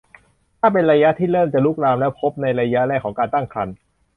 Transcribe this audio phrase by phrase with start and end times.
[0.59, 3.75] ถ้าเป็นระยะที่เริ่มจะลุกลามแล้วและพบในระยะแรกของการตั้งครรภ์